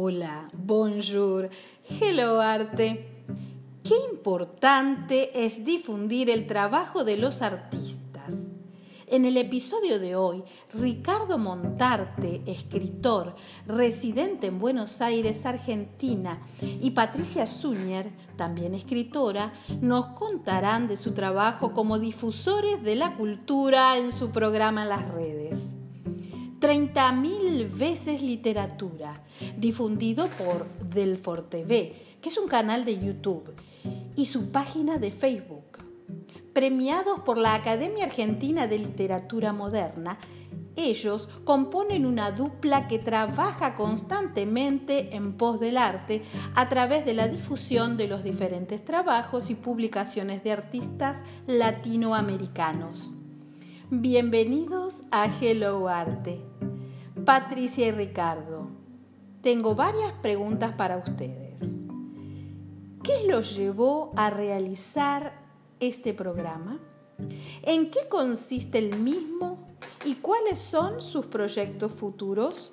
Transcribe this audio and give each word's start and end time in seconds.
Hola, 0.00 0.48
bonjour, 0.52 1.50
hello 1.98 2.40
arte. 2.40 3.24
Qué 3.82 3.96
importante 4.12 5.44
es 5.44 5.64
difundir 5.64 6.30
el 6.30 6.46
trabajo 6.46 7.02
de 7.02 7.16
los 7.16 7.42
artistas. 7.42 8.52
En 9.08 9.24
el 9.24 9.36
episodio 9.36 9.98
de 9.98 10.14
hoy, 10.14 10.44
Ricardo 10.72 11.36
Montarte, 11.36 12.42
escritor, 12.46 13.34
residente 13.66 14.46
en 14.46 14.60
Buenos 14.60 15.00
Aires, 15.00 15.44
Argentina, 15.44 16.40
y 16.60 16.92
Patricia 16.92 17.48
Zúñer, 17.48 18.12
también 18.36 18.76
escritora, 18.76 19.52
nos 19.80 20.06
contarán 20.06 20.86
de 20.86 20.96
su 20.96 21.10
trabajo 21.10 21.72
como 21.72 21.98
difusores 21.98 22.84
de 22.84 22.94
la 22.94 23.16
cultura 23.16 23.98
en 23.98 24.12
su 24.12 24.30
programa 24.30 24.84
las 24.84 25.12
redes. 25.12 25.74
30.000 26.68 27.78
veces 27.78 28.20
literatura, 28.20 29.22
difundido 29.56 30.28
por 30.28 30.68
Delfor 30.80 31.48
TV, 31.48 31.94
que 32.20 32.28
es 32.28 32.36
un 32.36 32.46
canal 32.46 32.84
de 32.84 33.00
YouTube, 33.00 33.54
y 34.16 34.26
su 34.26 34.50
página 34.50 34.98
de 34.98 35.10
Facebook. 35.10 35.78
Premiados 36.52 37.20
por 37.20 37.38
la 37.38 37.54
Academia 37.54 38.04
Argentina 38.04 38.66
de 38.66 38.80
Literatura 38.80 39.54
Moderna, 39.54 40.18
ellos 40.76 41.30
componen 41.44 42.04
una 42.04 42.32
dupla 42.32 42.86
que 42.86 42.98
trabaja 42.98 43.74
constantemente 43.74 45.16
en 45.16 45.38
pos 45.38 45.60
del 45.60 45.78
arte 45.78 46.20
a 46.54 46.68
través 46.68 47.06
de 47.06 47.14
la 47.14 47.28
difusión 47.28 47.96
de 47.96 48.08
los 48.08 48.22
diferentes 48.24 48.84
trabajos 48.84 49.48
y 49.48 49.54
publicaciones 49.54 50.44
de 50.44 50.52
artistas 50.52 51.24
latinoamericanos. 51.46 53.14
Bienvenidos 53.90 55.04
a 55.10 55.30
Hello 55.40 55.88
Arte. 55.88 56.42
Patricia 57.24 57.86
y 57.86 57.90
Ricardo, 57.90 58.68
tengo 59.40 59.74
varias 59.74 60.12
preguntas 60.20 60.74
para 60.74 60.98
ustedes. 60.98 61.84
¿Qué 63.02 63.26
los 63.26 63.56
llevó 63.56 64.12
a 64.14 64.28
realizar 64.28 65.32
este 65.80 66.12
programa? 66.12 66.78
¿En 67.62 67.90
qué 67.90 68.00
consiste 68.10 68.76
el 68.76 69.00
mismo 69.00 69.64
y 70.04 70.16
cuáles 70.16 70.58
son 70.58 71.00
sus 71.00 71.24
proyectos 71.24 71.90
futuros? 71.90 72.72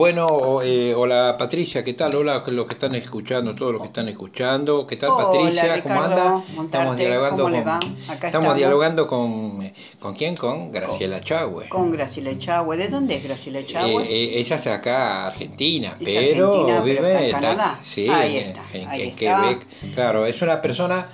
Bueno, 0.00 0.62
eh, 0.62 0.94
hola 0.94 1.36
Patricia, 1.38 1.84
¿qué 1.84 1.92
tal? 1.92 2.14
Hola 2.14 2.42
los 2.46 2.64
que 2.64 2.72
están 2.72 2.94
escuchando, 2.94 3.54
todos 3.54 3.72
los 3.72 3.82
que 3.82 3.88
están 3.88 4.08
escuchando. 4.08 4.86
¿Qué 4.86 4.96
tal 4.96 5.10
Patricia? 5.14 5.82
¿Cómo 5.82 6.00
anda? 6.00 6.42
estamos 6.64 6.96
dialogando 6.96 7.42
con 7.42 7.54
estamos, 7.54 8.56
dialogando 8.56 9.06
con 9.06 9.72
¿con 9.98 10.14
quién? 10.14 10.36
Con 10.36 10.72
Graciela 10.72 11.20
Chahue. 11.20 11.68
Con 11.68 11.92
Graciela 11.92 12.38
Chahue. 12.38 12.78
¿De 12.78 12.88
dónde 12.88 13.16
es 13.16 13.24
Graciela? 13.24 13.60
Eh, 13.60 13.66
eh, 14.08 14.40
ella 14.40 14.56
es 14.56 14.66
acá 14.68 15.26
Argentina, 15.26 15.94
pero 16.02 16.82
vive 16.82 17.26
en 17.26 17.32
Canadá. 17.32 17.78
Sí, 17.82 18.08
ahí 18.08 18.38
en, 18.38 18.46
está, 18.46 18.62
en, 18.72 18.88
ahí 18.88 19.12
Quebec. 19.12 19.66
Claro, 19.92 20.24
es 20.24 20.40
una 20.40 20.62
persona 20.62 21.08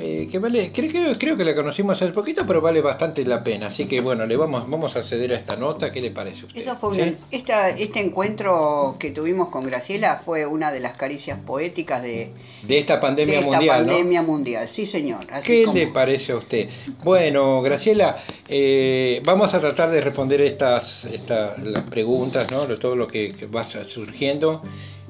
eh, 0.00 0.26
que 0.28 0.40
vale, 0.40 0.72
creo, 0.72 0.90
creo, 0.90 1.16
creo, 1.16 1.36
que 1.36 1.44
la 1.44 1.54
conocimos 1.54 2.02
hace 2.02 2.10
poquito, 2.12 2.44
pero 2.44 2.60
vale 2.60 2.80
bastante 2.80 3.24
la 3.24 3.42
pena. 3.44 3.68
Así 3.68 3.86
que 3.86 4.00
bueno, 4.00 4.26
le 4.26 4.36
vamos, 4.36 4.68
vamos 4.68 4.96
a 4.96 4.98
acceder 4.98 5.32
a 5.32 5.36
esta 5.36 5.54
nota. 5.54 5.92
¿Qué 5.92 6.00
le 6.00 6.10
parece 6.10 6.42
a 6.42 6.46
usted? 6.46 6.60
Eso 6.60 6.76
fue 6.76 7.16
este 7.30 8.00
encuentro 8.00 8.96
que 8.98 9.12
tuvimos 9.12 9.48
con 9.48 9.64
Graciela 9.64 10.22
fue 10.24 10.44
una 10.44 10.72
de 10.72 10.80
las 10.80 10.96
caricias 10.96 11.38
poéticas 11.38 12.02
de, 12.02 12.32
de 12.66 12.78
esta 12.78 12.98
pandemia 12.98 13.34
de 13.34 13.40
esta 13.40 13.52
mundial. 13.52 13.86
pandemia 13.86 14.22
mundial, 14.22 14.68
sí 14.68 14.86
señor. 14.86 15.24
¿Qué 15.44 15.64
le 15.72 15.86
parece 15.86 16.32
a 16.32 16.36
usted? 16.36 16.68
Bueno, 17.04 17.62
Graciela, 17.62 18.16
eh, 18.48 19.22
vamos 19.24 19.54
a 19.54 19.60
tratar 19.60 19.92
de 19.92 20.00
responder 20.00 20.40
estas, 20.40 21.04
estas 21.04 21.62
las 21.62 21.84
preguntas, 21.84 22.50
¿no? 22.50 22.66
todo 22.76 22.96
lo 22.96 23.06
que, 23.06 23.36
que 23.36 23.46
va 23.46 23.62
surgiendo 23.62 24.62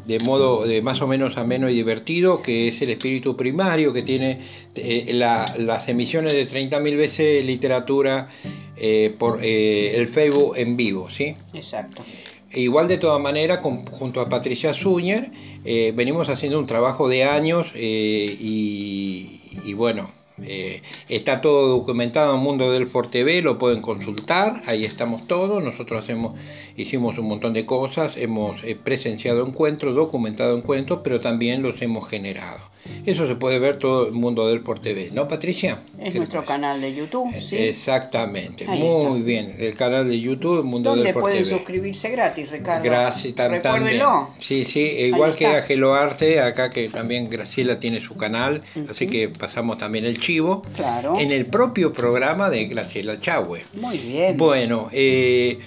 de 0.06 0.20
modo 0.20 0.64
de 0.64 0.82
más 0.82 1.00
o 1.00 1.06
menos 1.06 1.36
ameno 1.36 1.68
y 1.68 1.74
divertido, 1.74 2.42
que 2.42 2.68
es 2.68 2.80
el 2.82 2.90
espíritu 2.90 3.36
primario 3.36 3.92
que 3.92 4.02
tiene 4.02 4.40
eh, 4.74 5.06
las 5.12 5.88
emisiones 5.88 6.32
de 6.32 6.48
30.000 6.48 6.96
veces 6.96 7.44
literatura 7.44 8.28
eh, 8.76 9.14
por 9.18 9.40
eh, 9.42 9.96
el 9.96 10.08
Facebook 10.08 10.56
en 10.56 10.76
vivo, 10.76 11.10
¿sí? 11.10 11.34
Exacto. 11.52 12.04
E 12.50 12.60
igual 12.60 12.86
de 12.86 12.98
todas 12.98 13.20
maneras, 13.20 13.58
junto 13.60 14.20
a 14.20 14.28
Patricia 14.28 14.72
Zúñer, 14.72 15.30
venimos 15.64 16.28
haciendo 16.28 16.60
un 16.60 16.66
trabajo 16.66 17.08
de 17.08 17.24
años 17.24 17.66
y, 17.74 19.40
y 19.64 19.72
bueno, 19.74 20.10
eh, 20.42 20.82
está 21.08 21.40
todo 21.40 21.68
documentado 21.68 22.34
en 22.34 22.40
Mundo 22.40 22.70
del 22.70 22.88
TV, 23.10 23.40
lo 23.42 23.58
pueden 23.58 23.80
consultar, 23.80 24.62
ahí 24.66 24.84
estamos 24.84 25.26
todos, 25.26 25.62
nosotros 25.62 26.04
hacemos, 26.04 26.38
hicimos 26.76 27.18
un 27.18 27.28
montón 27.28 27.54
de 27.54 27.64
cosas, 27.64 28.16
hemos 28.16 28.62
eh, 28.62 28.76
presenciado 28.76 29.46
encuentros, 29.46 29.94
documentado 29.94 30.56
encuentros, 30.56 31.00
pero 31.02 31.20
también 31.20 31.62
los 31.62 31.80
hemos 31.80 32.08
generado. 32.08 32.75
Eso 33.04 33.26
se 33.26 33.36
puede 33.36 33.58
ver 33.58 33.78
todo 33.78 34.06
el 34.06 34.12
mundo 34.12 34.48
del 34.48 34.60
por 34.60 34.80
TV, 34.80 35.10
¿no, 35.12 35.28
Patricia? 35.28 35.80
Es 35.98 36.14
nuestro 36.14 36.44
canal 36.44 36.80
de 36.80 36.94
YouTube, 36.94 37.32
eh, 37.34 37.40
sí. 37.40 37.56
Exactamente, 37.56 38.66
muy 38.66 39.22
bien. 39.22 39.54
El 39.58 39.74
canal 39.74 40.08
de 40.08 40.20
YouTube, 40.20 40.64
Mundo 40.64 40.94
del 40.96 41.12
por 41.12 41.22
pueden 41.22 41.44
suscribirse 41.44 42.10
gratis, 42.10 42.50
Ricardo? 42.50 42.84
Gracias, 42.84 43.34
también. 43.34 44.02
Sí, 44.40 44.64
sí, 44.64 44.80
igual 44.80 45.34
que 45.36 45.46
a 45.46 45.62
Gelo 45.62 45.94
Arte, 45.94 46.40
acá 46.40 46.70
que 46.70 46.88
también 46.88 47.28
Graciela 47.28 47.78
tiene 47.78 48.00
su 48.00 48.16
canal, 48.16 48.62
así 48.88 49.06
que 49.06 49.28
pasamos 49.28 49.78
también 49.78 50.04
el 50.04 50.18
chivo. 50.18 50.62
Claro. 50.76 51.18
En 51.18 51.32
el 51.32 51.46
propio 51.46 51.92
programa 51.92 52.50
de 52.50 52.66
Graciela 52.66 53.20
Chahue. 53.20 53.64
Muy 53.74 53.98
bien. 53.98 54.36
Bueno, 54.36 54.88
eh, 54.92 55.58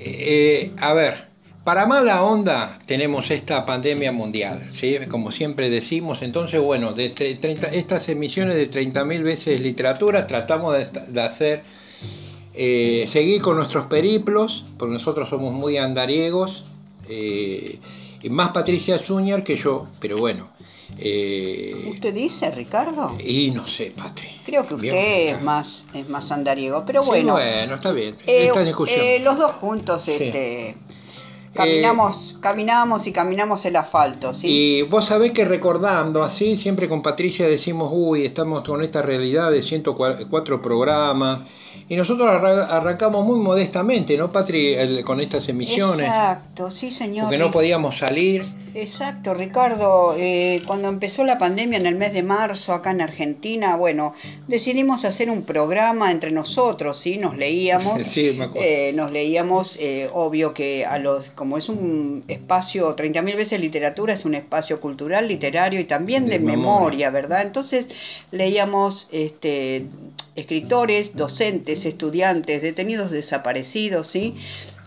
eh, 0.00 0.70
a 0.78 0.92
ver. 0.92 1.33
Para 1.64 1.86
mala 1.86 2.22
onda 2.22 2.78
tenemos 2.84 3.30
esta 3.30 3.64
pandemia 3.64 4.12
mundial, 4.12 4.68
¿sí? 4.74 4.98
como 5.08 5.32
siempre 5.32 5.70
decimos, 5.70 6.20
entonces 6.20 6.60
bueno, 6.60 6.92
de 6.92 7.08
30, 7.08 7.68
estas 7.68 8.06
emisiones 8.10 8.56
de 8.56 8.70
30.000 8.70 9.22
veces 9.22 9.60
literatura 9.60 10.26
tratamos 10.26 10.76
de, 11.08 11.22
hacer, 11.22 11.62
eh, 12.52 13.06
seguir 13.08 13.40
con 13.40 13.56
nuestros 13.56 13.86
periplos, 13.86 14.66
porque 14.76 14.92
nosotros 14.92 15.30
somos 15.30 15.54
muy 15.54 15.78
andariegos, 15.78 16.64
eh, 17.08 17.78
y 18.22 18.28
más 18.28 18.50
Patricia 18.50 18.98
Zúñer 18.98 19.42
que 19.42 19.56
yo, 19.56 19.86
pero 20.00 20.18
bueno. 20.18 20.48
Eh, 20.98 21.88
¿Usted 21.90 22.12
dice, 22.12 22.50
Ricardo? 22.50 23.16
Y 23.18 23.52
no 23.52 23.66
sé, 23.66 23.90
Patri. 23.96 24.28
Creo 24.44 24.66
que 24.66 24.74
usted 24.74 25.34
es 25.34 25.42
más, 25.42 25.86
es 25.94 26.10
más 26.10 26.30
andariego, 26.30 26.84
pero 26.86 27.02
bueno. 27.04 27.36
Sí, 27.36 27.42
bueno, 27.42 27.74
está 27.74 27.90
bien. 27.92 28.16
Está 28.26 28.60
en 28.60 28.66
discusión. 28.66 29.24
los 29.24 29.38
dos 29.38 29.52
juntos, 29.52 30.06
este 30.08 30.76
Caminamos, 31.54 32.32
eh, 32.32 32.36
caminamos 32.40 33.06
y 33.06 33.12
caminamos 33.12 33.64
el 33.64 33.76
asfalto, 33.76 34.34
¿sí? 34.34 34.48
Y 34.48 34.82
vos 34.82 35.06
sabés 35.06 35.32
que 35.32 35.44
recordando 35.44 36.22
así, 36.22 36.56
siempre 36.56 36.88
con 36.88 37.00
Patricia 37.00 37.46
decimos, 37.46 37.90
uy, 37.92 38.24
estamos 38.26 38.64
con 38.64 38.82
esta 38.82 39.02
realidad 39.02 39.52
de 39.52 39.62
104 39.62 40.60
programas, 40.60 41.40
y 41.88 41.96
nosotros 41.96 42.28
arrancamos 42.30 43.26
muy 43.26 43.38
modestamente, 43.40 44.16
¿no, 44.16 44.32
Patri, 44.32 45.02
con 45.04 45.20
estas 45.20 45.48
emisiones? 45.48 46.06
Exacto, 46.06 46.70
sí, 46.70 46.90
señor. 46.90 47.26
Porque 47.26 47.38
no 47.38 47.50
podíamos 47.50 47.98
salir. 47.98 48.44
Exacto, 48.74 49.34
Ricardo. 49.34 50.16
Eh, 50.18 50.62
cuando 50.66 50.88
empezó 50.88 51.24
la 51.24 51.38
pandemia 51.38 51.78
en 51.78 51.86
el 51.86 51.94
mes 51.94 52.12
de 52.12 52.24
marzo 52.24 52.72
acá 52.72 52.90
en 52.90 53.02
Argentina, 53.02 53.76
bueno, 53.76 54.14
decidimos 54.48 55.04
hacer 55.04 55.30
un 55.30 55.42
programa 55.42 56.10
entre 56.10 56.32
nosotros, 56.32 56.98
¿sí? 56.98 57.16
Nos 57.16 57.36
leíamos. 57.36 58.02
sí, 58.08 58.34
me 58.36 58.46
acuerdo. 58.46 58.68
Eh, 58.68 58.92
nos 58.92 59.12
leíamos, 59.12 59.76
eh, 59.78 60.10
obvio 60.12 60.54
que 60.54 60.84
a 60.84 60.98
los, 60.98 61.30
como 61.30 61.56
es 61.56 61.68
un 61.68 62.24
espacio, 62.26 62.96
30.000 62.96 63.36
veces 63.36 63.60
literatura, 63.60 64.12
es 64.12 64.24
un 64.24 64.34
espacio 64.34 64.80
cultural, 64.80 65.28
literario 65.28 65.78
y 65.78 65.84
también 65.84 66.26
de, 66.26 66.40
memoria, 66.40 67.10
¿verdad? 67.10 67.42
Entonces 67.42 67.86
leíamos 68.32 69.08
este, 69.12 69.86
escritores, 70.36 71.14
docentes, 71.14 71.84
estudiantes, 71.86 72.62
detenidos 72.62 73.10
desaparecidos, 73.10 74.08
¿sí? 74.08 74.34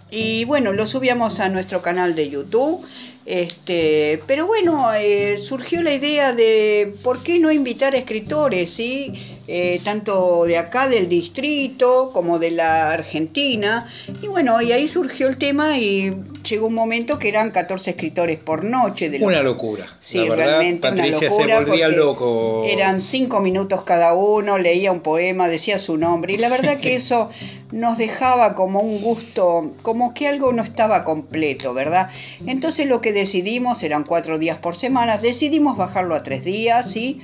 Y 0.10 0.46
bueno, 0.46 0.72
lo 0.72 0.88
subíamos 0.88 1.40
a 1.40 1.50
nuestro 1.50 1.82
canal 1.82 2.16
de 2.16 2.30
YouTube. 2.30 2.86
Este, 3.26 4.22
pero 4.26 4.48
bueno, 4.48 4.94
eh, 4.94 5.38
surgió 5.38 5.84
la 5.84 5.94
idea 5.94 6.32
de 6.32 6.96
por 7.04 7.24
qué 7.24 7.40
no 7.40 7.52
invitar 7.52 7.94
a 7.94 7.98
escritores, 7.98 8.72
¿sí? 8.72 9.12
Eh, 9.50 9.82
tanto 9.84 10.46
de 10.46 10.58
acá 10.58 10.88
del 10.88 11.10
distrito 11.10 12.12
como 12.14 12.40
de 12.40 12.52
la 12.52 12.92
Argentina. 12.92 13.88
Y 14.22 14.28
bueno, 14.28 14.62
y 14.62 14.72
ahí 14.72 14.88
surgió 14.88 15.28
el 15.28 15.38
tema 15.38 15.78
y 15.78 16.16
llegó 16.50 16.68
un 16.68 16.74
momento 16.74 17.20
que 17.20 17.30
eran 17.30 17.52
14 17.52 17.92
escritores 17.92 18.40
por 18.40 18.64
noche. 18.64 19.10
De 19.10 19.24
una 19.24 19.42
locura. 19.42 19.86
Sí, 20.00 20.28
realmente 20.28 20.90
una 20.90 21.08
locura. 21.08 21.66
Se 21.66 21.90
loco. 21.90 22.64
Eran 22.66 23.02
cinco 23.02 23.40
minutos 23.40 23.84
cada 23.84 24.14
uno, 24.14 24.58
leía 24.58 24.92
un 24.92 25.02
poema, 25.02 25.48
decía 25.48 25.80
su 25.80 25.98
nombre. 25.98 26.34
Y 26.34 26.38
la 26.38 26.50
verdad 26.50 26.78
que 26.80 26.96
eso 26.96 27.30
nos 27.72 27.98
dejaba 27.98 28.56
como 28.56 28.80
un 28.80 29.02
gusto, 29.02 29.74
como 29.82 30.14
que 30.14 30.28
algo 30.28 30.54
no 30.54 30.64
estaba 30.64 31.04
completo, 31.04 31.74
¿verdad? 31.74 32.10
Entonces 32.46 32.88
lo 32.88 33.02
que 33.02 33.14
decidimos, 33.14 33.84
eran 33.84 34.04
cuatro 34.04 34.40
días 34.40 34.58
por 34.58 34.76
semana, 34.76 35.18
decidimos 35.18 35.78
bajarlo 35.78 36.16
a 36.16 36.24
tres 36.24 36.44
días, 36.44 36.92
¿sí? 36.92 37.22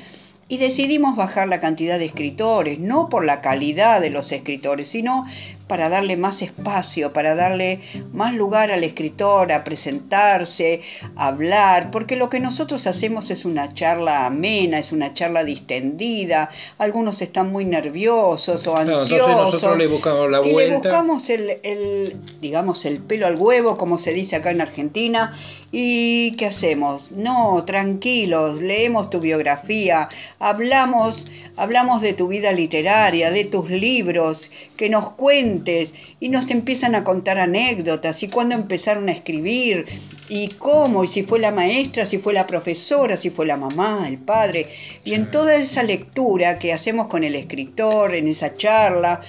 Y 0.50 0.58
decidimos 0.58 1.16
bajar 1.16 1.48
la 1.48 1.62
cantidad 1.62 1.98
de 1.98 2.06
escritores, 2.06 2.78
no 2.78 3.08
por 3.10 3.24
la 3.24 3.42
calidad 3.42 4.02
de 4.02 4.10
los 4.10 4.32
escritores, 4.32 4.90
sino 4.90 5.26
para 5.68 5.90
darle 5.90 6.18
más 6.18 6.42
espacio, 6.42 7.14
para 7.14 7.36
darle 7.36 7.82
más 8.12 8.34
lugar 8.34 8.72
al 8.72 8.84
escritor, 8.84 9.52
a 9.52 9.64
presentarse, 9.64 10.82
a 11.16 11.28
hablar, 11.28 11.92
porque 11.92 12.16
lo 12.16 12.30
que 12.30 12.40
nosotros 12.40 12.86
hacemos 12.88 13.32
es 13.32 13.46
una 13.46 13.74
charla 13.74 14.26
amena, 14.26 14.80
es 14.80 14.92
una 14.92 15.14
charla 15.14 15.44
distendida, 15.44 16.50
algunos 16.78 17.22
están 17.22 17.52
muy 17.52 17.66
nerviosos 17.66 18.68
o 18.68 18.78
ansiosos. 18.78 19.30
nosotros 19.30 19.78
le 19.78 19.88
buscamos 19.88 20.30
la 20.30 20.40
vuelta. 20.40 20.64
Y 20.64 20.68
le 20.68 20.76
buscamos 20.76 21.30
el, 21.30 21.58
el, 21.64 22.16
digamos, 22.42 22.86
el 22.86 23.00
pelo 23.00 23.28
al 23.28 23.36
huevo, 23.36 23.78
como 23.78 23.98
se 23.98 24.14
dice 24.14 24.36
acá 24.36 24.52
en 24.52 24.62
Argentina, 24.62 25.34
¿Y 25.76 26.36
qué 26.36 26.46
hacemos? 26.46 27.12
No, 27.12 27.64
tranquilos, 27.66 28.62
leemos 28.62 29.10
tu 29.10 29.20
biografía, 29.20 30.08
hablamos, 30.38 31.28
hablamos 31.56 32.02
de 32.02 32.14
tu 32.14 32.28
vida 32.28 32.52
literaria, 32.52 33.32
de 33.32 33.46
tus 33.46 33.70
libros, 33.70 34.52
que 34.78 34.90
nos 34.90 35.12
cuentes 35.12 35.94
y 36.20 36.30
nos 36.30 36.50
empiezan 36.50 36.96
a 36.96 37.04
contar 37.04 37.38
anécdotas 37.38 38.24
y 38.24 38.28
cuándo 38.28 38.56
empezaron 38.56 39.10
a 39.10 39.14
escribir 39.14 39.86
y 40.36 40.48
cómo, 40.48 41.04
y 41.04 41.08
si 41.08 41.22
fue 41.22 41.38
la 41.38 41.52
maestra, 41.52 42.08
si 42.08 42.18
fue 42.18 42.34
la 42.34 42.48
profesora, 42.48 43.18
si 43.18 43.30
fue 43.30 43.46
la 43.46 43.56
mamá, 43.56 44.08
el 44.08 44.18
padre. 44.18 44.68
Y 45.06 45.14
en 45.14 45.30
toda 45.30 45.58
esa 45.58 45.84
lectura 45.84 46.58
que 46.58 46.74
hacemos 46.74 47.08
con 47.08 47.24
el 47.24 47.36
escritor, 47.36 48.16
en 48.16 48.28
esa 48.28 48.58
charla, 48.58 49.22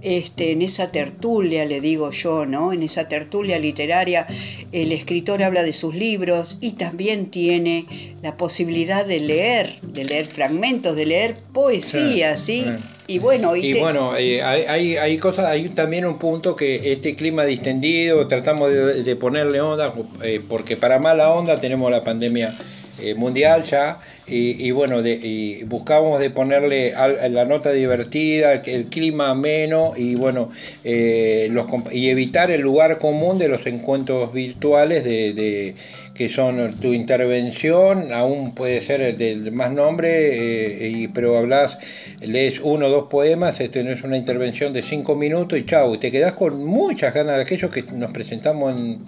este, 0.00 0.52
en 0.52 0.62
esa 0.62 0.92
tertulia, 0.92 1.64
le 1.64 1.80
digo 1.80 2.12
yo, 2.12 2.46
¿no? 2.46 2.72
En 2.72 2.84
esa 2.84 3.08
tertulia 3.08 3.58
literaria, 3.58 4.28
el 4.70 4.92
escritor 4.92 5.42
habla 5.42 5.64
de 5.64 5.72
sus 5.72 5.92
libros 5.92 6.56
y 6.60 6.74
también 6.74 7.32
tiene 7.32 8.14
la 8.22 8.36
posibilidad 8.36 9.04
de 9.04 9.18
leer, 9.18 9.80
de 9.82 10.04
leer 10.04 10.26
fragmentos, 10.26 10.94
de 10.94 11.06
leer 11.06 11.36
poesía, 11.52 12.36
¿sí? 12.36 12.64
Y 13.06 13.18
bueno, 13.18 13.54
y, 13.54 13.78
bueno 13.78 14.16
eh, 14.16 14.42
hay, 14.42 14.96
hay, 14.96 15.18
cosas, 15.18 15.44
hay 15.46 15.68
también 15.68 16.06
un 16.06 16.18
punto 16.18 16.56
que 16.56 16.92
este 16.92 17.14
clima 17.14 17.44
distendido, 17.44 18.26
tratamos 18.28 18.70
de, 18.72 19.16
ponerle 19.16 19.60
onda, 19.60 19.92
eh, 20.22 20.40
porque 20.48 20.76
para 20.76 20.98
mala 20.98 21.30
onda 21.30 21.60
tenemos 21.60 21.90
la 21.90 22.02
pandemia 22.02 22.56
eh, 22.98 23.14
mundial 23.14 23.62
ya, 23.62 23.98
y, 24.26 24.70
bueno, 24.70 25.02
de, 25.02 25.12
y 25.12 25.64
buscábamos 25.64 26.18
de 26.18 26.30
ponerle 26.30 26.92
la 26.92 27.44
nota 27.44 27.72
divertida, 27.72 28.54
el 28.54 28.86
clima 28.86 29.30
ameno, 29.30 29.92
y 29.96 30.14
bueno, 30.14 30.50
los, 30.82 31.66
y 31.92 32.08
evitar 32.08 32.50
el 32.50 32.62
lugar 32.62 32.96
común 32.96 33.38
de 33.38 33.48
los 33.48 33.66
encuentros 33.66 34.32
virtuales 34.32 35.04
de 35.04 35.74
que 36.14 36.28
son 36.28 36.78
tu 36.78 36.92
intervención, 36.92 38.12
aún 38.12 38.54
puede 38.54 38.80
ser 38.80 39.16
del 39.16 39.50
más 39.50 39.72
nombre, 39.72 41.02
eh, 41.02 41.08
pero 41.12 41.36
hablas, 41.36 41.76
lees 42.20 42.60
uno 42.62 42.86
o 42.86 42.90
dos 42.90 43.06
poemas, 43.08 43.60
este 43.60 43.82
no 43.82 43.90
es 43.90 44.02
una 44.04 44.16
intervención 44.16 44.72
de 44.72 44.82
cinco 44.82 45.16
minutos 45.16 45.58
y 45.58 45.66
chau, 45.66 45.98
te 45.98 46.12
quedas 46.12 46.34
con 46.34 46.64
muchas 46.64 47.12
ganas 47.12 47.36
de 47.36 47.42
aquellos 47.42 47.70
que 47.70 47.82
nos 47.82 48.12
presentamos 48.12 48.76
en 48.76 48.98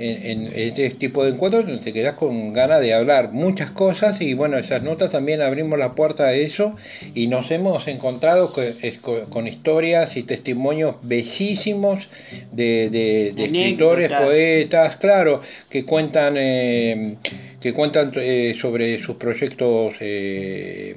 en, 0.00 0.50
este 0.54 0.90
tipo 0.90 1.24
de 1.24 1.30
encuentros 1.30 1.80
te 1.82 1.92
quedas 1.92 2.14
con 2.14 2.52
ganas 2.52 2.80
de 2.80 2.94
hablar 2.94 3.32
muchas 3.32 3.70
cosas 3.70 4.20
y 4.20 4.34
bueno, 4.34 4.56
esas 4.56 4.82
notas 4.82 5.10
también 5.10 5.42
abrimos 5.42 5.78
la 5.78 5.90
puerta 5.90 6.24
a 6.24 6.32
eso 6.32 6.74
y 7.14 7.26
nos 7.26 7.50
hemos 7.50 7.86
encontrado 7.86 8.52
con, 8.52 9.46
historias 9.46 10.16
y 10.16 10.22
testimonios 10.22 10.96
bellísimos 11.02 12.08
de, 12.52 13.34
escritores, 13.36 14.12
poetas, 14.12 14.96
claro, 14.96 15.42
que 15.68 15.84
cuentan... 15.84 16.34
Eh, 16.38 17.16
que 17.60 17.74
cuentan 17.74 18.10
eh, 18.16 18.56
sobre 18.58 19.02
sus 19.02 19.16
proyectos 19.16 19.94
eh, 20.00 20.96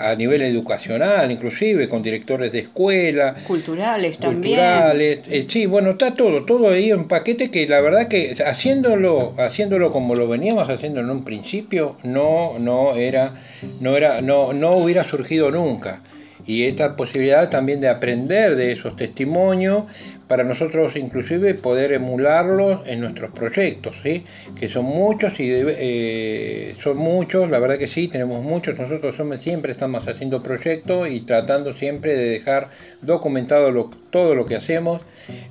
a, 0.00 0.14
nivel 0.14 0.42
educacional, 0.42 1.30
inclusive 1.30 1.88
con 1.88 2.02
directores 2.02 2.52
de 2.52 2.60
escuela. 2.60 3.34
Culturales, 3.46 4.18
también. 4.18 4.60
Eh, 4.60 5.46
sí, 5.48 5.66
bueno, 5.66 5.90
está 5.90 6.14
todo, 6.14 6.44
todo 6.44 6.70
ahí 6.70 6.90
en 6.90 7.06
paquete 7.06 7.50
que 7.50 7.66
la 7.66 7.80
verdad 7.80 8.06
que 8.06 8.32
haciéndolo, 8.46 9.34
haciéndolo 9.38 9.90
como 9.90 10.14
lo 10.14 10.28
veníamos 10.28 10.68
haciendo 10.68 11.00
en 11.00 11.10
un 11.10 11.24
principio, 11.24 11.96
no, 12.04 12.60
no 12.60 12.94
era, 12.94 13.34
no 13.80 13.96
era, 13.96 14.20
no, 14.20 14.52
no 14.52 14.76
hubiera 14.76 15.02
surgido 15.02 15.50
nunca 15.50 16.00
y 16.46 16.64
esta 16.64 16.96
posibilidad 16.96 17.48
también 17.50 17.80
de 17.80 17.88
aprender 17.88 18.56
de 18.56 18.72
esos 18.72 18.96
testimonios 18.96 19.84
para 20.28 20.42
nosotros 20.42 20.96
inclusive 20.96 21.54
poder 21.54 21.92
emularlos 21.92 22.80
en 22.86 23.00
nuestros 23.00 23.30
proyectos, 23.30 23.94
¿sí? 24.02 24.24
que 24.58 24.68
son 24.68 24.84
muchos 24.84 25.38
y 25.38 25.50
eh, 25.50 26.76
son 26.82 26.96
muchos, 26.96 27.50
la 27.50 27.58
verdad 27.58 27.78
que 27.78 27.88
sí, 27.88 28.08
tenemos 28.08 28.42
muchos, 28.42 28.78
nosotros 28.78 29.16
somos, 29.16 29.42
siempre 29.42 29.72
estamos 29.72 30.06
haciendo 30.08 30.42
proyectos 30.42 31.08
y 31.10 31.20
tratando 31.20 31.74
siempre 31.74 32.16
de 32.16 32.24
dejar 32.30 32.70
documentado 33.02 33.90
todo 34.10 34.34
lo 34.34 34.46
que 34.46 34.56
hacemos, 34.56 35.02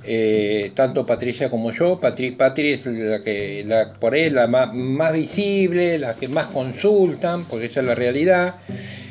eh, 0.04 0.72
tanto 0.76 1.06
Patricia 1.06 1.50
como 1.50 1.72
yo, 1.72 2.00
Patri, 2.00 2.36
es 2.72 2.86
la 2.86 3.22
que 3.22 3.64
la, 3.66 3.94
por 3.94 4.14
ahí 4.14 4.30
la 4.30 4.48
más, 4.48 4.74
más 4.74 5.14
visible, 5.14 6.00
la 6.00 6.16
que 6.16 6.28
más 6.28 6.48
consultan, 6.48 7.46
porque 7.46 7.66
esa 7.66 7.82
es 7.82 7.86
la 7.86 7.96
realidad, 7.96 8.56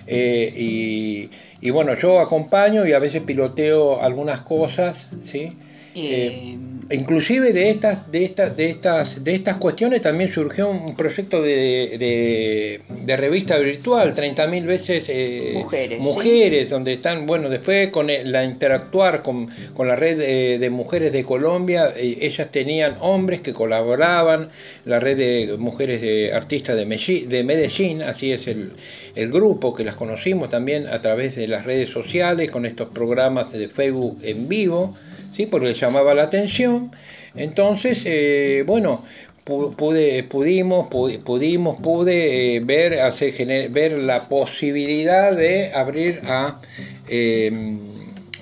eh, 0.07 0.53
y 0.57 1.31
y 1.63 1.71
bueno, 1.71 1.95
yo 1.95 2.19
acompaño 2.19 2.85
y 2.87 2.93
a 2.93 2.99
veces 2.99 3.23
piloteo 3.23 4.03
algunas 4.03 4.41
cosas, 4.41 5.07
¿sí? 5.23 5.57
Eh, 5.95 6.57
inclusive 6.93 7.53
de 7.53 7.71
estas, 7.71 8.11
de 8.11 8.25
estas, 8.25 8.57
de 8.57 8.71
estas, 8.71 9.25
de 9.25 9.35
estas 9.35 9.57
cuestiones 9.57 10.03
también 10.03 10.33
surgió 10.33 10.71
un 10.71 10.95
proyecto 10.95 11.43
de, 11.43 12.81
revista 13.07 13.59
virtual, 13.59 14.15
30.000 14.15 14.65
veces 14.65 15.05
eh, 15.09 15.53
mujeres, 15.55 16.01
mujeres 16.01 16.71
donde 16.71 16.95
están, 16.95 17.27
bueno, 17.27 17.49
después 17.49 17.91
con 17.91 18.07
la 18.07 18.45
interactuar 18.45 19.23
con, 19.23 19.49
la 19.79 19.97
red 19.97 20.59
de 20.59 20.71
mujeres 20.71 21.13
de 21.13 21.25
Colombia, 21.25 21.93
eh, 21.97 22.19
ellas 22.21 22.51
tenían 22.51 22.97
hombres 23.01 23.41
que 23.41 23.53
colaboraban, 23.53 24.51
la 24.85 25.01
red 25.01 25.17
de 25.17 25.57
mujeres 25.59 26.01
de 26.01 26.33
artistas 26.33 26.77
de 26.77 26.87
Medellín, 26.87 27.29
de 27.29 27.45
Medellín 27.45 28.03
así 28.03 28.33
es 28.33 28.47
el, 28.47 28.73
el 29.15 29.31
grupo 29.31 29.75
que 29.75 29.85
las 29.85 29.97
conocimos 29.97 30.51
también 30.51 30.87
a 30.87 31.01
través 31.03 31.37
de 31.37 31.49
las 31.49 31.65
redes 31.65 31.91
sociales, 31.91 32.51
con 32.51 32.67
estos 32.67 32.89
programas 32.89 33.53
de 33.53 33.69
Facebook 33.69 34.19
en 34.23 34.49
vivo, 34.49 34.97
¿sí? 35.35 35.47
porque 35.47 35.69
les 35.69 35.81
llamaba 35.81 36.15
la 36.15 36.25
atención. 36.25 36.93
Entonces, 37.35 38.03
eh, 38.05 38.65
bueno, 38.67 39.05
pude, 39.45 40.23
pudimos, 40.25 40.89
pudimos, 40.89 41.79
pude 41.81 42.57
eh, 42.57 42.61
ver, 42.61 43.01
hacer, 43.01 43.69
ver 43.71 43.93
la 43.93 44.29
posibilidad 44.29 45.35
de 45.35 45.73
abrir 45.73 46.21
a... 46.25 46.61
Em, 47.09 47.92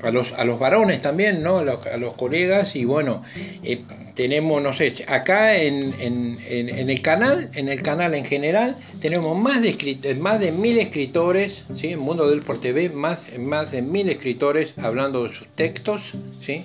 a 0.02 0.10
los, 0.10 0.32
a 0.32 0.44
los 0.44 0.58
varones 0.58 1.02
también, 1.02 1.42
¿no? 1.42 1.58
A 1.58 1.64
los, 1.64 1.86
a 1.86 1.96
los 1.96 2.14
colegas 2.16 2.74
y 2.76 2.84
bueno, 2.84 3.22
eh, 3.62 3.82
tenemos, 4.14 4.62
no 4.62 4.72
sé, 4.72 5.04
acá 5.06 5.56
en, 5.56 5.94
en, 6.00 6.38
en, 6.46 6.90
el 6.90 7.02
canal, 7.02 7.50
en 7.54 7.68
el 7.68 7.82
canal 7.82 8.14
en 8.14 8.24
general, 8.24 8.76
tenemos 9.00 9.38
más 9.38 9.62
de, 9.62 10.16
más 10.20 10.40
de 10.40 10.52
mil 10.52 10.78
escritores, 10.78 11.64
¿sí? 11.76 11.88
En 11.88 12.00
Mundo 12.00 12.28
del 12.28 12.42
Por 12.42 12.60
TV, 12.60 12.90
más, 12.90 13.20
más 13.38 13.70
de 13.70 13.82
mil 13.82 14.08
escritores 14.08 14.74
hablando 14.78 15.24
de 15.24 15.34
sus 15.34 15.48
textos, 15.48 16.02
¿sí? 16.44 16.64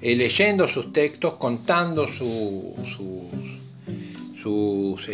Eh, 0.00 0.16
leyendo 0.16 0.68
sus 0.68 0.92
textos, 0.92 1.34
contando 1.34 2.06
su, 2.08 2.74
sus, 2.84 4.42
sus 4.42 5.08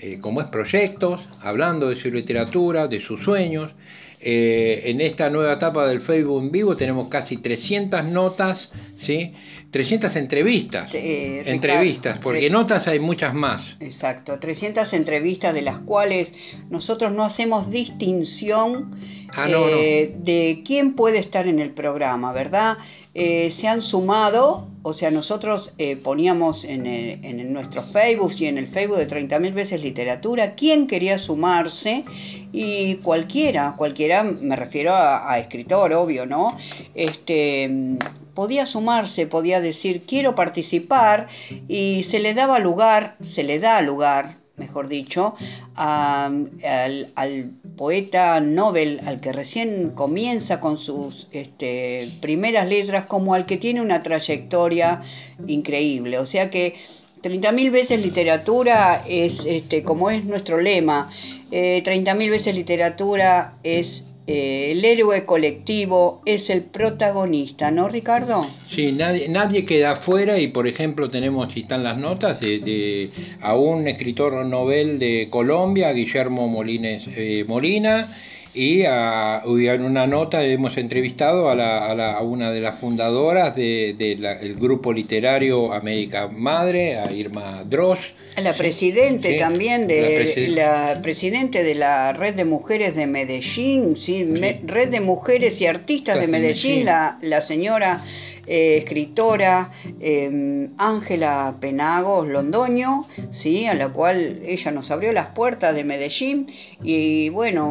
eh, 0.00 0.18
como 0.20 0.40
es 0.40 0.48
proyectos, 0.48 1.20
hablando 1.40 1.88
de 1.88 1.96
su 1.96 2.10
literatura, 2.10 2.86
de 2.86 3.00
sus 3.00 3.22
sueños. 3.22 3.72
Eh, 4.20 4.82
en 4.86 5.00
esta 5.00 5.30
nueva 5.30 5.52
etapa 5.52 5.86
del 5.86 6.00
Facebook 6.00 6.42
en 6.42 6.50
vivo 6.50 6.76
tenemos 6.76 7.08
casi 7.08 7.36
300 7.36 8.04
notas, 8.04 8.70
¿sí? 8.98 9.32
300 9.70 10.16
entrevistas. 10.16 10.92
Eh, 10.92 11.42
entrevistas, 11.46 12.18
porque 12.18 12.50
notas 12.50 12.88
hay 12.88 12.98
muchas 12.98 13.34
más. 13.34 13.76
Exacto, 13.80 14.38
300 14.38 14.92
entrevistas 14.94 15.54
de 15.54 15.62
las 15.62 15.78
cuales 15.78 16.32
nosotros 16.68 17.12
no 17.12 17.24
hacemos 17.24 17.70
distinción 17.70 18.98
ah, 19.34 19.46
eh, 19.48 20.14
de 20.18 20.62
quién 20.64 20.94
puede 20.94 21.18
estar 21.18 21.46
en 21.46 21.58
el 21.58 21.70
programa, 21.70 22.32
¿verdad? 22.32 22.78
Eh, 23.14 23.50
se 23.50 23.68
han 23.68 23.82
sumado, 23.82 24.68
o 24.82 24.92
sea, 24.92 25.10
nosotros 25.10 25.74
poníamos 26.02 26.64
en, 26.64 26.86
en, 26.86 27.52
nuestro 27.52 27.82
Facebook 27.82 28.32
y 28.38 28.46
en 28.46 28.58
el 28.58 28.68
Facebook 28.68 28.98
de 28.98 29.08
30.000 29.08 29.52
veces 29.52 29.80
literatura 29.80 30.54
quién 30.54 30.86
quería 30.86 31.18
sumarse 31.18 32.04
y 32.52 32.96
cualquiera, 32.96 33.74
cualquiera, 33.76 34.22
me 34.22 34.56
refiero 34.56 34.92
a, 34.94 35.32
a 35.32 35.38
escritor, 35.38 35.92
obvio, 35.92 36.26
¿no? 36.26 36.56
Este 36.94 37.98
podía 38.38 38.66
sumarse, 38.66 39.26
podía 39.26 39.60
decir 39.60 40.04
quiero 40.06 40.36
participar 40.36 41.26
y 41.66 42.04
se 42.04 42.20
le 42.20 42.34
daba 42.34 42.60
lugar, 42.60 43.16
se 43.20 43.42
le 43.42 43.58
da 43.58 43.82
lugar, 43.82 44.38
mejor 44.58 44.88
dicho, 44.88 45.34
al, 45.74 47.50
poeta 47.76 48.40
Nobel, 48.40 49.00
al 49.06 49.20
que 49.20 49.32
recién 49.32 49.90
comienza 49.90 50.60
con 50.60 50.78
sus 50.78 51.28
este, 51.32 52.18
primeras 52.20 52.68
letras, 52.68 53.06
como 53.06 53.34
al 53.34 53.46
que 53.46 53.56
tiene 53.56 53.80
una 53.80 54.02
trayectoria 54.02 55.02
increíble. 55.46 56.18
O 56.18 56.26
sea 56.26 56.50
que 56.50 56.74
30.000 57.22 57.70
veces 57.70 58.00
literatura 58.00 59.04
es, 59.06 59.44
este, 59.44 59.82
como 59.82 60.10
es 60.10 60.24
nuestro 60.24 60.60
lema, 60.60 61.10
eh, 61.50 61.82
30.000 61.84 62.30
veces 62.30 62.54
literatura 62.54 63.54
es 63.62 64.04
eh, 64.30 64.72
el 64.72 64.84
héroe 64.84 65.24
colectivo 65.24 66.20
es 66.26 66.50
el 66.50 66.62
protagonista, 66.62 67.70
¿no, 67.70 67.88
Ricardo? 67.88 68.46
Sí, 68.68 68.92
nadie, 68.92 69.26
nadie 69.30 69.64
queda 69.64 69.92
afuera 69.92 70.38
y, 70.38 70.48
por 70.48 70.68
ejemplo, 70.68 71.08
tenemos, 71.08 71.50
si 71.54 71.60
están 71.60 71.82
las 71.82 71.96
notas, 71.96 72.38
de, 72.38 73.10
a 73.40 73.56
un 73.56 73.88
escritor 73.88 74.44
novel 74.44 74.98
de 74.98 75.28
Colombia, 75.30 75.92
Guillermo 75.92 76.46
Molines, 76.46 77.08
eh, 77.16 77.46
Molina, 77.48 78.14
y 78.54 78.82
a, 78.84 79.42
en 79.44 79.82
una 79.82 80.06
nota 80.06 80.42
hemos 80.42 80.76
entrevistado 80.76 81.48
a, 81.50 81.54
la, 81.54 82.12
a, 82.12 82.22
una 82.22 82.50
de 82.50 82.60
las 82.60 82.78
fundadoras 82.78 83.54
del 83.54 83.96
de, 83.96 84.56
grupo 84.58 84.92
literario 84.92 85.72
América 85.72 86.28
Madre, 86.28 86.98
a 86.98 87.12
Irma 87.12 87.64
Dross. 87.64 87.98
La 88.36 88.54
presidente 88.54 89.38
también, 89.38 89.86
de 89.86 90.48
la, 90.48 91.00
presidente 91.02 91.62
de 91.62 91.74
la 91.74 92.12
Red 92.12 92.34
de 92.34 92.44
Mujeres 92.44 92.94
de 92.94 93.06
Medellín, 93.06 93.96
sí, 93.96 94.24
Red 94.64 94.88
de 94.88 95.00
Mujeres 95.00 95.60
y 95.60 95.66
Artistas 95.66 96.20
de 96.20 96.26
Medellín, 96.26 96.84
la, 96.84 97.18
la 97.20 97.42
señora 97.42 98.04
eh, 98.48 98.78
escritora 98.78 99.70
em, 100.00 100.70
Ángela 100.78 101.56
Penagos 101.60 102.26
Londoño, 102.28 103.06
¿sí? 103.30 103.66
a 103.66 103.74
la 103.74 103.90
cual 103.90 104.40
ella 104.42 104.70
nos 104.70 104.90
abrió 104.90 105.12
las 105.12 105.26
puertas 105.26 105.74
de 105.74 105.84
Medellín 105.84 106.46
y 106.82 107.28
bueno, 107.28 107.70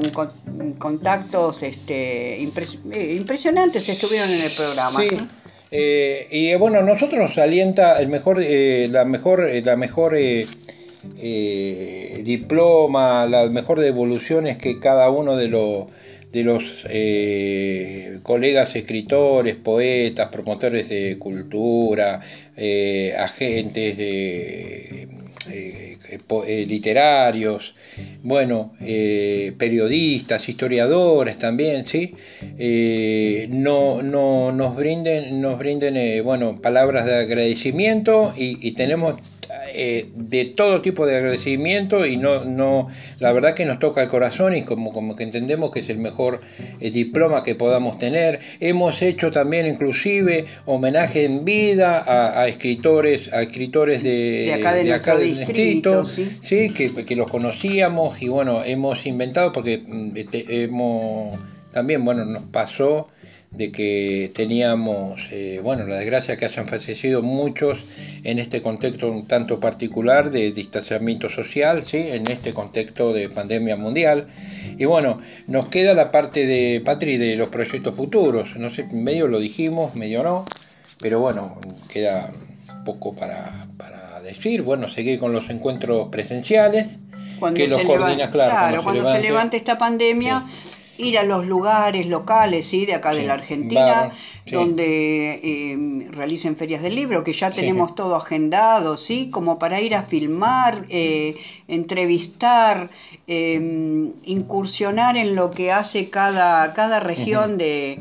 contactos 0.77 1.63
este, 1.63 2.35
eh, 2.35 3.15
impresionantes 3.15 3.89
estuvieron 3.89 4.29
en 4.29 4.43
el 4.43 4.51
programa. 4.51 4.99
Sí. 5.01 5.17
Eh, 5.71 6.27
y 6.29 6.53
bueno, 6.55 6.83
nosotros 6.83 7.19
nos 7.19 7.37
alienta 7.39 7.99
el 7.99 8.07
mejor, 8.07 8.39
la 8.39 9.03
mejor, 9.03 9.49
la 9.49 9.75
mejor 9.75 10.15
diploma, 12.23 13.25
la 13.25 13.47
mejor 13.47 13.79
devolución 13.79 14.45
es 14.45 14.59
que 14.59 14.79
cada 14.79 15.09
uno 15.09 15.35
de 15.35 15.47
los 15.47 15.87
de 16.31 16.43
los 16.43 16.85
eh, 16.89 18.19
colegas 18.23 18.75
escritores, 18.75 19.55
poetas, 19.55 20.29
promotores 20.29 20.89
de 20.89 21.17
cultura, 21.17 22.21
eh, 22.55 23.15
agentes 23.17 23.95
eh, 23.99 25.07
literarios, 26.67 27.73
bueno, 28.21 28.73
periodistas, 29.57 30.49
historiadores 30.49 31.37
también, 31.37 31.85
¿sí? 31.85 32.13
no, 33.49 34.01
no, 34.03 34.51
nos 34.51 34.75
brinden, 34.75 35.41
nos 35.41 35.57
brinden 35.57 36.23
bueno, 36.25 36.61
palabras 36.61 37.05
de 37.05 37.15
agradecimiento 37.15 38.33
y, 38.35 38.57
y 38.67 38.73
tenemos 38.73 39.21
eh, 39.79 40.09
de 40.15 40.45
todo 40.45 40.81
tipo 40.81 41.05
de 41.05 41.17
agradecimiento 41.17 42.03
y 42.07 42.17
no, 42.17 42.43
no, 42.45 42.87
la 43.19 43.31
verdad 43.31 43.53
que 43.53 43.63
nos 43.63 43.77
toca 43.77 44.01
el 44.01 44.09
corazón 44.09 44.55
y 44.55 44.63
como, 44.63 44.91
como 44.91 45.15
que 45.15 45.23
entendemos 45.23 45.69
que 45.69 45.81
es 45.81 45.89
el 45.89 45.99
mejor 45.99 46.41
eh, 46.79 46.89
diploma 46.89 47.43
que 47.43 47.53
podamos 47.53 47.99
tener. 47.99 48.39
Hemos 48.59 49.03
hecho 49.03 49.29
también 49.29 49.67
inclusive 49.67 50.45
homenaje 50.65 51.25
en 51.25 51.45
vida 51.45 52.03
a, 52.07 52.47
escritores, 52.47 53.31
a 53.31 53.43
escritores 53.43 54.01
de, 54.01 54.51
acá, 54.51 54.73
de 54.73 54.83
del 54.83 55.37
distrito, 55.37 56.05
¿sí? 56.07 56.71
que, 56.73 57.05
que, 57.05 57.15
los 57.15 57.29
conocíamos 57.29 58.19
y 58.19 58.29
bueno, 58.29 58.63
hemos 58.63 59.05
inventado 59.05 59.51
porque 59.51 59.77
mm, 59.77 60.17
este, 60.17 60.63
hemos 60.63 61.37
también, 61.71 62.03
bueno, 62.03 62.25
nos 62.25 62.45
pasó 62.45 63.09
de 63.51 63.71
que 63.71 64.31
teníamos, 64.35 65.21
eh, 65.31 65.59
bueno, 65.63 65.85
la 65.87 65.95
desgracia 65.95 66.35
que 66.35 66.45
hayan 66.45 66.67
fallecido 66.67 67.21
muchos 67.21 67.79
en 68.23 68.39
este 68.39 68.61
contexto 68.61 69.09
un 69.09 69.25
tanto 69.25 69.59
particular 69.59 70.31
de 70.31 70.51
distanciamiento 70.51 71.29
social, 71.29 71.83
¿sí? 71.83 71.97
en 71.97 72.29
este 72.29 72.53
contexto 72.53 73.13
de 73.13 73.29
pandemia 73.29 73.77
mundial. 73.77 74.27
Y 74.77 74.85
bueno, 74.85 75.19
nos 75.47 75.67
queda 75.69 75.93
la 75.93 76.11
parte 76.11 76.45
de 76.45 76.81
Patri 76.83 77.17
de 77.17 77.35
los 77.35 77.49
proyectos 77.49 77.95
futuros, 77.95 78.55
no 78.57 78.69
sé, 78.69 78.83
medio 78.83 79.27
lo 79.27 79.39
dijimos, 79.39 79.95
medio 79.95 80.23
no, 80.23 80.45
pero 80.99 81.19
bueno, 81.19 81.59
queda 81.89 82.31
poco 82.85 83.15
para, 83.15 83.67
para 83.77 84.21
decir, 84.21 84.61
bueno, 84.61 84.89
seguir 84.89 85.19
con 85.19 85.31
los 85.31 85.49
encuentros 85.49 86.09
presenciales. 86.09 86.99
Cuando 87.39 87.59
se 87.67 87.83
levante, 87.83 88.29
claro, 88.29 88.83
cuando, 88.83 89.11
se, 89.11 89.21
levante, 89.21 89.57
esta 89.57 89.77
pandemia 89.77 90.43
ir 90.97 91.17
a 91.17 91.23
los 91.23 91.45
lugares 91.45 92.07
locales 92.07 92.65
¿sí? 92.65 92.85
de 92.85 92.95
acá 92.95 93.13
de 93.13 93.23
la 93.23 93.33
Argentina, 93.33 94.11
donde 94.51 95.39
eh, 95.43 96.07
realicen 96.11 96.55
ferias 96.55 96.81
del 96.81 96.95
libro, 96.95 97.23
que 97.23 97.33
ya 97.33 97.51
tenemos 97.51 97.95
todo 97.95 98.15
agendado, 98.15 98.97
¿sí? 98.97 99.29
como 99.29 99.59
para 99.59 99.81
ir 99.81 99.95
a 99.95 100.03
filmar, 100.03 100.85
eh, 100.89 101.37
entrevistar, 101.67 102.89
em, 103.27 104.13
incursionar 104.25 105.17
en 105.17 105.35
lo 105.35 105.51
que 105.51 105.71
hace 105.71 106.09
cada, 106.09 106.73
cada 106.73 106.99
región 106.99 107.57
de 107.57 107.99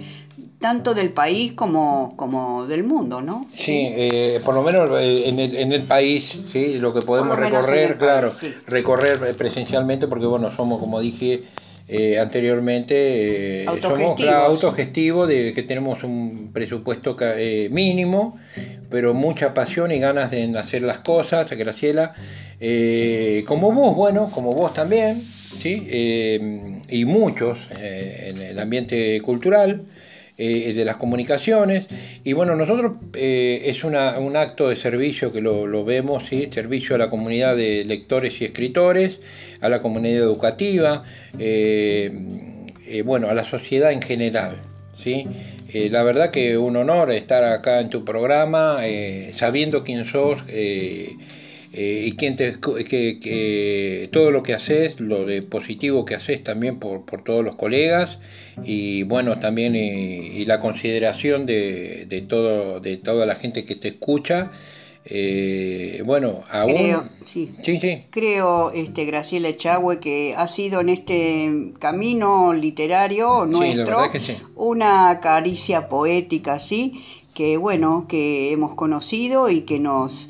tanto 0.60 0.94
del 0.94 1.10
país 1.10 1.52
como, 1.52 2.14
como 2.16 2.66
del 2.66 2.82
mundo, 2.82 3.20
¿no? 3.20 3.46
Sí, 3.52 3.88
eh, 3.90 4.40
por 4.44 4.54
lo 4.54 4.62
menos 4.62 4.88
en 5.00 5.38
el, 5.38 5.54
en 5.54 5.72
el 5.72 5.82
país, 5.82 6.34
sí, 6.50 6.78
lo 6.78 6.94
que 6.94 7.02
podemos 7.02 7.38
recorrer, 7.38 7.98
claro, 7.98 8.32
recorrer 8.66 9.36
presencialmente, 9.36 10.06
porque 10.06 10.26
bueno, 10.26 10.50
somos, 10.56 10.80
como 10.80 11.00
dije, 11.00 11.44
eh, 11.88 12.18
anteriormente 12.18 13.62
eh, 13.62 13.66
somos 13.80 14.20
autogestivos. 14.20 15.28
de 15.28 15.52
que 15.52 15.62
tenemos 15.62 16.02
un 16.02 16.50
presupuesto 16.52 17.16
eh, 17.20 17.68
mínimo 17.70 18.36
pero 18.90 19.14
mucha 19.14 19.54
pasión 19.54 19.92
y 19.92 20.00
ganas 20.00 20.32
de 20.32 20.58
hacer 20.58 20.82
las 20.82 20.98
cosas 20.98 21.48
Graciela. 21.50 22.14
Como 23.46 23.72
vos 23.72 23.94
bueno 23.94 24.30
como 24.32 24.50
vos 24.50 24.74
también 24.74 25.22
sí 25.60 25.86
y 26.88 27.04
muchos 27.04 27.58
en 27.78 28.38
el 28.38 28.58
ambiente 28.58 29.20
cultural 29.22 29.82
eh, 30.38 30.74
de 30.74 30.84
las 30.84 30.96
comunicaciones. 30.96 31.86
Y 32.22 32.34
bueno, 32.34 32.56
nosotros 32.56 32.92
eh, 33.14 33.62
es 33.64 33.84
un 33.84 33.96
acto 33.96 34.68
de 34.68 34.76
servicio 34.76 35.32
que 35.32 35.40
lo, 35.40 35.82
vemos, 35.82 36.24
¿sí? 36.28 36.50
servicio 36.52 36.94
a 36.94 36.98
la 36.98 37.08
comunidad 37.08 37.56
de 37.56 37.86
lectores 37.86 38.38
y 38.42 38.44
escritores, 38.44 39.18
a 39.62 39.70
la 39.70 39.80
comunidad 39.80 40.18
educativa, 40.18 41.04
eh, 41.38 42.12
bueno, 43.04 43.30
a 43.30 43.34
la 43.34 43.44
sociedad 43.44 43.92
en 43.92 44.02
general. 44.02 44.58
¿sí? 45.02 45.26
la 45.72 46.02
verdad 46.02 46.30
que 46.30 46.56
un 46.56 46.76
honor 46.76 47.10
estar 47.12 47.44
acá 47.44 47.80
en 47.80 47.90
tu 47.90 48.04
programa, 48.04 48.80
sabiendo 49.34 49.84
quién 49.84 50.04
sos. 50.04 50.42
Y 51.78 52.12
quién 52.12 52.36
te, 52.36 52.58
que, 52.60 54.08
todo 54.12 54.30
lo 54.30 54.42
que 54.42 54.54
haces, 54.54 54.98
lo 54.98 55.26
de 55.26 55.42
positivo 55.42 56.04
que 56.04 56.14
haces 56.14 56.42
también 56.42 56.78
por, 56.78 57.04
por 57.04 57.22
todos 57.22 57.44
los 57.44 57.56
colegas 57.56 58.18
y 58.64 59.02
bueno, 59.02 59.38
también 59.38 59.76
y, 59.76 60.44
la 60.46 60.60
consideración 60.60 61.44
de, 61.44 62.06
de, 62.08 62.22
todo, 62.22 62.80
de 62.80 62.96
toda 62.96 63.26
la 63.26 63.34
gente 63.34 63.64
que 63.64 63.74
te 63.74 63.88
escucha. 63.88 64.50
Eh, 65.08 66.02
bueno, 66.04 66.42
aún... 66.50 66.72
Creo, 66.72 67.08
sí. 67.24 67.54
Creo, 68.10 68.72
este, 68.72 69.04
Graciela 69.04 69.48
Echagüe, 69.48 70.00
que 70.00 70.34
ha 70.36 70.48
sido 70.48 70.80
en 70.80 70.88
este 70.88 71.72
camino 71.78 72.52
literario 72.52 73.46
nuestro 73.46 73.98
una 74.56 75.20
caricia 75.20 75.88
poética, 75.88 76.58
¿sí? 76.58 77.04
Que 77.34 77.56
bueno, 77.56 78.06
que 78.08 78.50
hemos 78.50 78.74
conocido 78.74 79.48
y 79.48 79.60
que 79.60 79.78
nos 79.78 80.28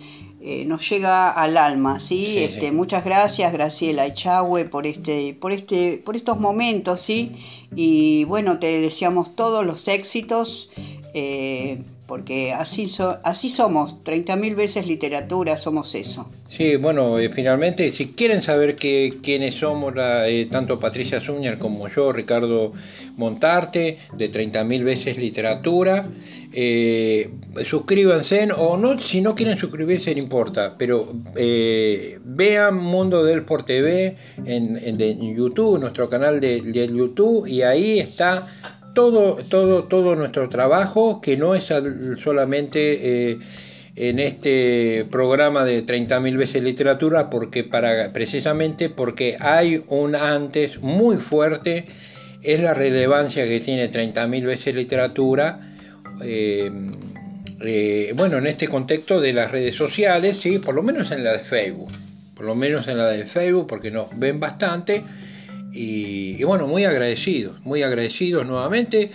eh, 0.48 0.64
nos 0.64 0.88
llega 0.88 1.28
al 1.28 1.56
alma, 1.56 1.98
¿sí? 1.98 2.38
este, 2.38 2.70
Muchas 2.70 3.04
gracias, 3.04 3.52
Graciela 3.52 4.06
Echagüe, 4.06 4.66
por, 4.66 4.86
este, 4.86 5.34
por, 5.34 5.50
este, 5.50 6.00
por 6.04 6.14
estos 6.14 6.38
momentos, 6.38 7.00
¿sí? 7.00 7.32
Y 7.74 8.22
bueno, 8.26 8.60
te 8.60 8.78
deseamos 8.78 9.34
todos 9.34 9.66
los 9.66 9.88
éxitos. 9.88 10.70
Eh, 11.14 11.82
porque 12.06 12.52
así, 12.52 12.88
so, 12.88 13.18
así 13.24 13.50
somos, 13.50 13.96
30.000 14.04 14.54
veces 14.54 14.86
literatura, 14.86 15.56
somos 15.56 15.94
eso. 15.94 16.28
Sí, 16.46 16.76
bueno, 16.76 17.18
eh, 17.18 17.28
finalmente, 17.28 17.90
si 17.90 18.12
quieren 18.12 18.42
saber 18.42 18.76
que, 18.76 19.18
quiénes 19.22 19.56
somos, 19.56 19.92
eh, 19.96 20.46
tanto 20.50 20.78
Patricia 20.78 21.20
Zúñer 21.20 21.58
como 21.58 21.88
yo, 21.88 22.12
Ricardo 22.12 22.72
Montarte, 23.16 23.98
de 24.16 24.32
30.000 24.32 24.84
veces 24.84 25.18
literatura, 25.18 26.06
eh, 26.52 27.30
suscríbanse, 27.64 28.48
o 28.56 28.76
no, 28.76 28.98
si 29.00 29.20
no 29.20 29.34
quieren 29.34 29.58
suscribirse, 29.58 30.14
no 30.14 30.20
importa, 30.20 30.76
pero 30.78 31.12
vean 31.34 32.76
Mundo 32.76 33.24
del 33.24 33.42
Por 33.42 33.64
TV 33.64 34.16
en, 34.44 34.76
en, 34.76 35.34
YouTube, 35.34 35.80
nuestro 35.80 36.08
canal 36.08 36.40
de, 36.40 36.60
de 36.62 36.86
YouTube, 36.86 37.48
y 37.48 37.62
ahí 37.62 37.98
está 37.98 38.46
todo, 38.96 39.36
todo, 39.50 39.84
todo 39.84 40.16
nuestro 40.16 40.48
trabajo, 40.48 41.20
que 41.20 41.36
no 41.36 41.54
es 41.54 41.64
solamente 42.24 43.32
eh, 43.32 43.38
en 43.94 44.18
este 44.18 45.04
programa 45.10 45.66
de 45.66 45.84
30.000 45.84 46.36
veces 46.38 46.62
literatura, 46.62 47.28
porque 47.28 47.62
para, 47.62 48.10
precisamente 48.14 48.88
porque 48.88 49.36
hay 49.38 49.84
un 49.88 50.16
antes 50.16 50.80
muy 50.80 51.18
fuerte, 51.18 51.84
es 52.42 52.58
la 52.62 52.72
relevancia 52.72 53.44
que 53.44 53.60
tiene 53.60 53.92
30.000 53.92 54.46
veces 54.46 54.74
literatura. 54.74 55.60
Eh, 56.24 56.70
eh, 57.60 58.14
bueno, 58.16 58.38
en 58.38 58.46
este 58.46 58.66
contexto 58.66 59.20
de 59.20 59.34
las 59.34 59.50
redes 59.50 59.74
sociales, 59.76 60.38
sí, 60.38 60.58
por 60.58 60.74
lo 60.74 60.82
menos 60.82 61.10
en 61.10 61.22
la 61.22 61.32
de 61.32 61.40
Facebook, 61.40 61.92
por 62.34 62.46
lo 62.46 62.54
menos 62.54 62.88
en 62.88 62.96
la 62.96 63.08
de 63.08 63.26
Facebook, 63.26 63.66
porque 63.66 63.90
nos 63.90 64.06
ven 64.18 64.40
bastante 64.40 65.04
Y, 65.76 66.42
bueno, 66.44 66.66
muy 66.66 66.84
agradecidos, 66.84 67.60
muy 67.64 67.82
agradecidos 67.82 68.46
nuevamente. 68.46 69.10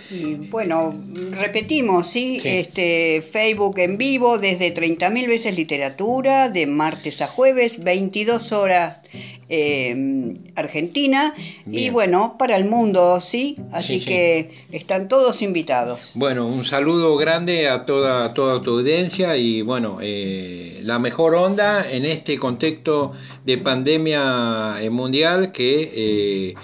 Bueno, 0.50 0.94
repetimos, 1.32 2.06
¿sí? 2.06 2.40
Este, 2.42 3.22
Facebook 3.32 3.78
en 3.78 3.98
vivo 3.98 4.38
desde 4.38 4.74
30.000 4.74 5.28
veces 5.28 5.56
literatura, 5.56 6.48
de 6.50 6.66
martes 6.66 7.20
a 7.20 7.26
jueves, 7.26 7.82
22 7.82 8.52
horas 8.52 9.01
eh, 9.48 10.34
Argentina 10.56 11.34
y 11.66 11.90
bueno, 11.90 12.36
para 12.38 12.56
el 12.56 12.64
mundo, 12.64 13.20
¿sí? 13.20 13.58
Así 13.72 14.00
que 14.00 14.50
están 14.72 15.08
todos 15.08 15.42
invitados. 15.42 16.12
Bueno, 16.14 16.46
un 16.46 16.64
saludo 16.64 17.16
grande 17.16 17.68
a 17.68 17.84
toda, 17.84 18.32
toda 18.34 18.62
tu 18.62 18.78
audiencia 18.78 19.36
y 19.36 19.62
bueno, 19.62 19.98
eh, 20.00 20.80
la 20.82 20.98
mejor 20.98 21.34
onda 21.34 21.90
en 21.90 22.04
este 22.04 22.38
contexto 22.38 23.12
de 23.44 23.58
pandemia 23.58 24.76
mundial 24.90 25.52
que... 25.52 25.92
Eh, 25.94 26.54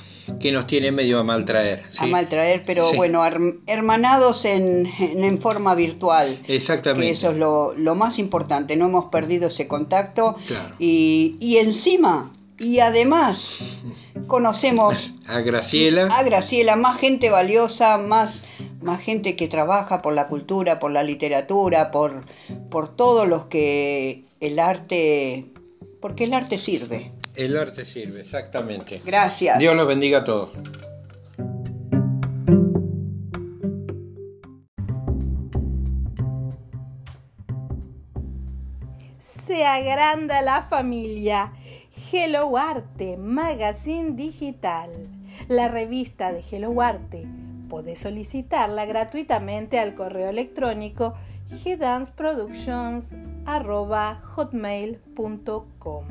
que 0.40 0.52
nos 0.52 0.66
tiene 0.66 0.92
medio 0.92 1.18
a 1.18 1.24
maltraer. 1.24 1.84
A 1.98 2.06
maltraer, 2.06 2.62
pero 2.66 2.92
bueno, 2.92 3.22
hermanados 3.66 4.44
en, 4.44 4.86
en, 4.86 5.38
forma 5.38 5.74
virtual. 5.74 6.40
Exactamente. 6.46 7.06
Que 7.06 7.12
eso 7.12 7.30
es 7.30 7.38
lo, 7.38 7.74
lo, 7.74 7.94
más 7.94 8.18
importante, 8.18 8.76
no 8.76 8.88
hemos 8.88 9.06
perdido 9.06 9.48
ese 9.48 9.66
contacto. 9.66 10.36
Y, 10.78 11.36
y 11.40 11.56
encima 11.56 12.32
y 12.58 12.80
además 12.80 13.58
conocemos 14.26 15.14
a 15.26 15.40
Graciela. 15.40 16.08
A 16.10 16.22
Graciela, 16.22 16.76
más 16.76 17.00
gente 17.00 17.30
valiosa, 17.30 17.98
más, 17.98 18.42
más 18.80 19.00
gente 19.00 19.36
que 19.36 19.48
trabaja 19.48 20.02
por 20.02 20.14
la 20.14 20.28
cultura, 20.28 20.78
por 20.78 20.90
la 20.90 21.02
literatura, 21.02 21.90
por, 21.90 22.24
por 22.70 22.94
todos 22.96 23.26
los 23.28 23.46
que 23.46 24.24
el 24.40 24.58
arte, 24.58 25.46
porque 26.00 26.24
el 26.24 26.34
arte 26.34 26.58
sirve. 26.58 27.12
El 27.34 27.56
arte 27.56 27.84
sirve, 27.84 28.20
exactamente. 28.20 29.00
Gracias. 29.04 29.58
Dios 29.58 29.76
los 29.76 29.86
bendiga 29.86 30.18
a 30.18 30.24
todos. 30.24 30.50
Se 39.18 39.64
agranda 39.64 40.42
la 40.42 40.62
familia 40.62 41.52
Hello 42.10 42.56
Arte, 42.56 43.18
Magazine 43.18 44.12
Digital, 44.12 44.88
la 45.48 45.68
revista 45.68 46.32
de 46.32 46.42
Hello 46.50 46.80
Arte. 46.80 47.28
Podés 47.68 47.98
solicitarla 47.98 48.86
gratuitamente 48.86 49.78
al 49.78 49.94
correo 49.94 50.30
electrónico 50.30 51.12
hotmail.com 54.36 56.04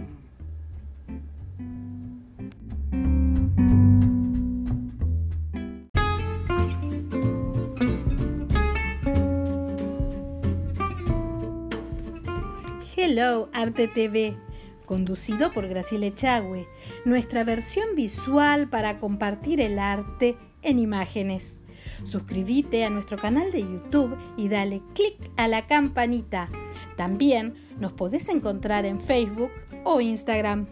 Hello 12.96 13.50
Arte 13.52 13.88
TV 13.88 14.47
conducido 14.88 15.52
por 15.52 15.68
Graciela 15.68 16.08
Echagüe, 16.08 16.68
nuestra 17.06 17.44
versión 17.44 17.94
visual 17.96 18.68
para 18.70 18.98
compartir 18.98 19.62
el 19.62 19.78
arte 19.78 20.36
en 20.64 20.80
imágenes. 20.80 21.60
Suscríbete 22.04 22.84
a 22.86 22.90
nuestro 22.90 23.18
canal 23.18 23.52
de 23.52 23.62
YouTube 23.62 24.18
y 24.36 24.50
dale 24.50 24.82
clic 24.96 25.16
a 25.38 25.48
la 25.48 25.68
campanita. 25.68 26.50
También 26.96 27.54
nos 27.80 27.94
podés 27.94 28.28
encontrar 28.30 28.86
en 28.86 29.00
Facebook 29.00 29.52
o 29.84 30.02
Instagram. 30.02 30.66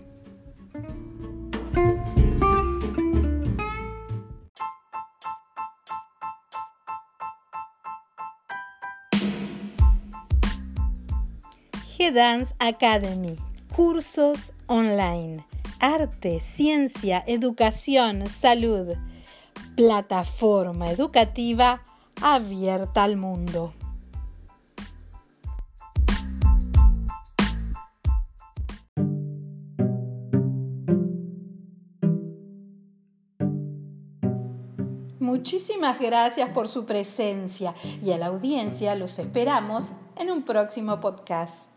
G-Dance 11.98 12.56
Academy 12.60 13.38
cursos 13.76 14.54
online, 14.68 15.46
arte, 15.82 16.40
ciencia, 16.40 17.26
educación, 17.28 18.26
salud, 18.30 18.96
plataforma 19.76 20.90
educativa 20.90 21.84
abierta 22.22 23.04
al 23.04 23.18
mundo. 23.18 23.74
Muchísimas 35.20 36.00
gracias 36.00 36.50
por 36.52 36.70
su 36.70 36.86
presencia 36.86 37.76
y 38.02 38.14
a 38.14 38.18
la 38.18 38.28
audiencia 38.28 38.96
los 38.96 39.20
esperamos 39.20 39.92
en 40.16 40.32
un 40.32 40.44
próximo 40.44 41.02
podcast. 41.02 41.75